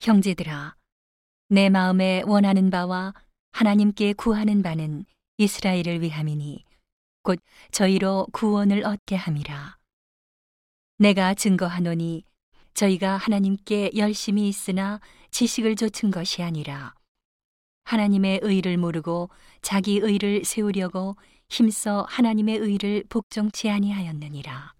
형제들아, 0.00 0.76
내 1.50 1.68
마음에 1.68 2.22
원하는 2.26 2.70
바와 2.70 3.12
하나님께 3.52 4.14
구하는 4.14 4.62
바는 4.62 5.04
이스라엘을 5.36 6.00
위함이니 6.00 6.64
곧 7.22 7.38
저희로 7.70 8.28
구원을 8.32 8.86
얻게 8.86 9.14
함이라. 9.16 9.76
내가 10.96 11.34
증거하노니 11.34 12.24
저희가 12.72 13.18
하나님께 13.18 13.90
열심히 13.96 14.48
있으나 14.48 15.00
지식을 15.32 15.76
좇은 15.76 16.10
것이 16.10 16.42
아니라 16.42 16.94
하나님의 17.84 18.40
의를 18.42 18.78
모르고 18.78 19.28
자기 19.60 19.98
의를 19.98 20.46
세우려고 20.46 21.16
힘써 21.50 22.06
하나님의 22.08 22.56
의를 22.56 23.04
복종치 23.10 23.68
아니하였느니라. 23.68 24.72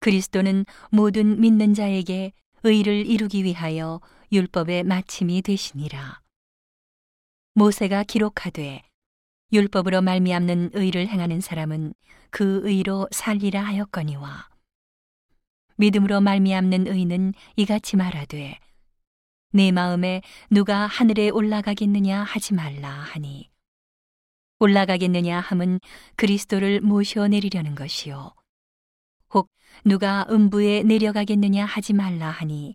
그리스도는 0.00 0.64
모든 0.90 1.38
믿는 1.38 1.74
자에게 1.74 2.32
의를 2.62 3.06
이루기 3.06 3.44
위하여 3.44 4.00
율법의 4.32 4.84
마침이 4.84 5.42
되시니라. 5.42 6.20
모세가 7.54 8.04
기록하되 8.04 8.82
율법으로 9.52 10.02
말미암는 10.02 10.70
의를 10.74 11.06
행하는 11.08 11.40
사람은 11.40 11.94
그 12.30 12.60
의로 12.64 13.08
살리라 13.12 13.62
하였거니와 13.62 14.48
믿음으로 15.76 16.20
말미암는 16.20 16.88
의는 16.88 17.32
이같이 17.56 17.96
말하되 17.96 18.58
내 19.52 19.72
마음에 19.72 20.20
누가 20.50 20.86
하늘에 20.86 21.30
올라가겠느냐 21.30 22.24
하지 22.24 22.54
말라 22.54 22.90
하니 22.90 23.48
올라가겠느냐 24.58 25.40
함은 25.40 25.80
그리스도를 26.16 26.80
모셔 26.80 27.28
내리려는 27.28 27.74
것이요 27.74 28.34
혹 29.36 29.50
누가 29.84 30.26
음부에 30.30 30.82
내려가겠느냐 30.82 31.66
하지 31.66 31.92
말라 31.92 32.30
하니 32.30 32.74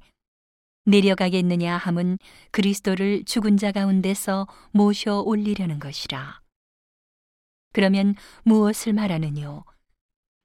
내려가겠느냐 0.85 1.75
함은 1.75 2.19
그리스도를 2.51 3.23
죽은 3.25 3.57
자 3.57 3.71
가운데서 3.71 4.47
모셔 4.71 5.21
올리려는 5.21 5.79
것이라. 5.79 6.39
그러면 7.73 8.13
무엇을 8.43 8.93
말하느뇨? 8.93 9.65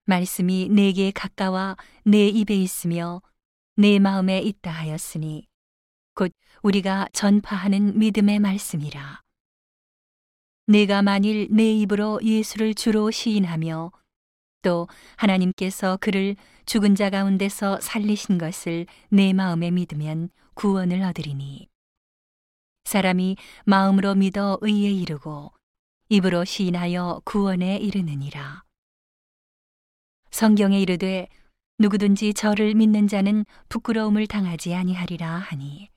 말씀이 0.06 0.69
내게 0.70 1.11
가까워 1.11 1.77
내 2.05 2.28
입에 2.28 2.55
있으며 2.55 3.20
내 3.77 3.98
마음에 3.98 4.41
있다 4.41 4.70
하였으니 4.70 5.47
곧 6.14 6.33
우리가 6.62 7.08
전파하는 7.12 7.98
믿음의 7.98 8.39
말씀이라. 8.39 9.20
내가 10.69 11.03
만일 11.03 11.48
내 11.51 11.73
입으로 11.73 12.20
예수를 12.23 12.75
주로 12.75 13.11
시인하며 13.11 13.92
또 14.67 14.89
하나님께서 15.14 15.97
그를 16.00 16.34
죽은 16.64 16.97
자 16.97 17.09
가운데서 17.09 17.78
살리신 17.81 18.36
것을 18.36 18.86
내 19.11 19.33
마음에 19.33 19.70
믿으면 19.70 20.28
구원을 20.55 21.03
얻으리니. 21.03 21.69
사람이 22.83 23.36
마음으로 23.64 24.17
믿어 24.17 24.58
의에 24.62 24.91
이르고 24.91 25.53
입으로 26.08 26.45
시인하여 26.45 27.20
구원에 27.25 27.77
이르느니라. 27.77 28.64
성경에 30.33 30.80
이르되 30.80 31.28
누구든지 31.78 32.34
저를 32.34 32.75
믿는 32.75 33.06
자는 33.06 33.45
부끄러움을 33.69 34.27
당하지 34.27 34.75
아니하리라 34.75 35.28
하니 35.28 35.91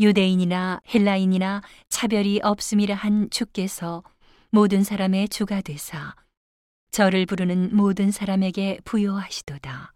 유대인이나 0.00 0.80
헬라인이나 0.92 1.62
차별이 1.90 2.40
없음이라 2.42 2.96
한 2.96 3.30
주께서 3.30 4.02
모든 4.50 4.82
사람의 4.82 5.28
주가 5.28 5.60
되사 5.60 6.16
저를 6.90 7.26
부르는 7.26 7.74
모든 7.76 8.10
사람에게 8.10 8.80
부여하시도다. 8.84 9.92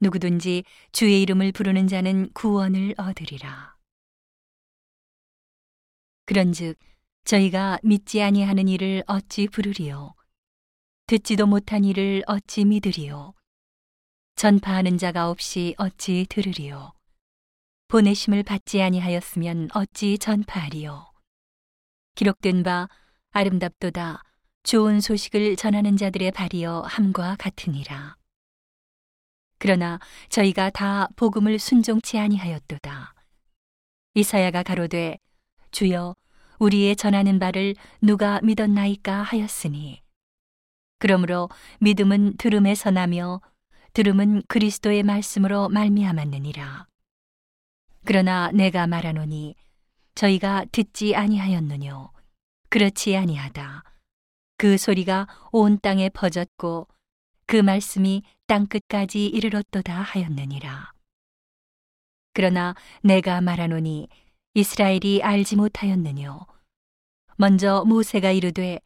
누구든지 0.00 0.64
주의 0.92 1.22
이름을 1.22 1.52
부르는 1.52 1.86
자는 1.86 2.32
구원을 2.32 2.94
얻으리라. 2.98 3.76
그런즉 6.26 6.76
저희가 7.24 7.78
믿지 7.82 8.22
아니하는 8.22 8.68
일을 8.68 9.04
어찌 9.06 9.46
부르리요? 9.46 10.14
듣지도 11.06 11.46
못한 11.46 11.84
일을 11.84 12.22
어찌 12.26 12.64
믿으리요? 12.64 13.34
전파하는 14.36 14.98
자가 14.98 15.30
없이 15.30 15.74
어찌 15.78 16.26
들으리요? 16.28 16.92
보내심을 17.88 18.42
받지 18.42 18.82
아니하였으면 18.82 19.68
어찌 19.74 20.18
전파하리요? 20.18 21.12
기록된 22.14 22.62
바 22.62 22.88
아름답도다 23.30 24.22
좋은 24.64 25.02
소식을 25.02 25.56
전하는 25.56 25.98
자들의 25.98 26.30
발이여 26.30 26.84
함과 26.86 27.36
같으니라. 27.38 28.16
그러나 29.58 30.00
저희가 30.30 30.70
다 30.70 31.06
복음을 31.16 31.58
순종치 31.58 32.18
아니하였도다. 32.18 33.14
이사야가 34.14 34.62
가로되 34.62 35.18
주여 35.70 36.16
우리의 36.58 36.96
전하는 36.96 37.38
바를 37.38 37.74
누가 38.00 38.40
믿었나이까 38.40 39.22
하였으니 39.22 40.00
그러므로 40.98 41.50
믿음은 41.80 42.38
들음에서 42.38 42.90
나며 42.90 43.42
들음은 43.92 44.44
그리스도의 44.48 45.02
말씀으로 45.02 45.68
말미암았느니라. 45.68 46.86
그러나 48.06 48.50
내가 48.52 48.86
말하노니 48.86 49.56
저희가 50.14 50.64
듣지 50.72 51.14
아니하였느뇨 51.14 52.12
그렇지 52.70 53.14
아니하다. 53.14 53.93
그 54.64 54.78
소리가 54.78 55.28
온 55.52 55.78
땅에 55.78 56.08
퍼졌고 56.08 56.88
그 57.44 57.56
말씀이 57.56 58.22
땅 58.46 58.66
끝까지 58.66 59.26
이르렀도다 59.26 60.00
하였느니라. 60.00 60.90
그러나 62.32 62.74
내가 63.02 63.42
말하노니 63.42 64.08
이스라엘이 64.54 65.22
알지 65.22 65.56
못하였느뇨. 65.56 66.46
먼저 67.36 67.84
모세가 67.86 68.30
이르되 68.30 68.80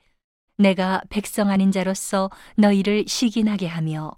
내가 0.57 1.01
백성 1.11 1.49
아닌 1.49 1.71
자로서 1.71 2.29
너희를 2.57 3.05
시기나게 3.07 3.69
하며 3.69 4.17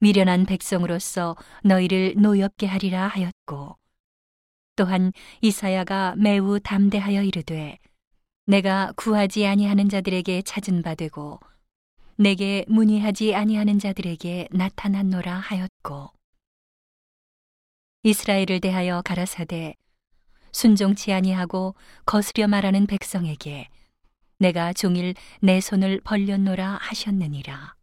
미련한 0.00 0.46
백성으로서 0.46 1.36
너희를 1.64 2.14
노엽게 2.16 2.66
하리라 2.66 3.08
하였고 3.08 3.76
또한 4.74 5.12
이사야가 5.42 6.14
매우 6.16 6.58
담대하여 6.58 7.24
이르되 7.24 7.78
내가 8.48 8.94
구하지 8.96 9.46
아니하는 9.46 9.90
자들에게 9.90 10.40
찾은 10.40 10.80
바 10.80 10.94
되고 10.94 11.38
내게 12.16 12.64
문의하지 12.66 13.34
아니하는 13.34 13.78
자들에게 13.78 14.48
나타났노라 14.52 15.34
하였고 15.34 16.08
이스라엘을 18.04 18.60
대하여 18.62 19.02
가라사대 19.02 19.74
순종치 20.50 21.12
아니하고 21.12 21.74
거스려 22.06 22.48
말하는 22.48 22.86
백성에게 22.86 23.68
내가 24.38 24.72
종일 24.72 25.12
내 25.42 25.60
손을 25.60 26.00
벌렸노라 26.02 26.78
하셨느니라 26.80 27.74